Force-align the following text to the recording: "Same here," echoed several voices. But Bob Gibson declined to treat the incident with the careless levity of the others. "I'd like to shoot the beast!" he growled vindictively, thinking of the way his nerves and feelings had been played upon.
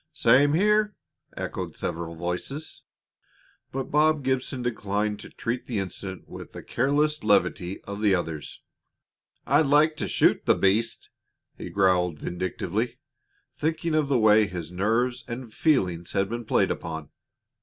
"Same 0.13 0.53
here," 0.55 0.95
echoed 1.37 1.75
several 1.75 2.15
voices. 2.15 2.85
But 3.71 3.91
Bob 3.91 4.23
Gibson 4.23 4.63
declined 4.63 5.19
to 5.19 5.29
treat 5.29 5.67
the 5.67 5.77
incident 5.77 6.27
with 6.27 6.53
the 6.53 6.63
careless 6.63 7.23
levity 7.23 7.83
of 7.83 8.01
the 8.01 8.15
others. 8.15 8.63
"I'd 9.45 9.67
like 9.67 9.95
to 9.97 10.07
shoot 10.07 10.47
the 10.47 10.55
beast!" 10.55 11.11
he 11.55 11.69
growled 11.69 12.17
vindictively, 12.17 12.97
thinking 13.53 13.93
of 13.93 14.07
the 14.09 14.17
way 14.17 14.47
his 14.47 14.71
nerves 14.71 15.23
and 15.27 15.53
feelings 15.53 16.13
had 16.13 16.29
been 16.29 16.45
played 16.45 16.71
upon. 16.71 17.11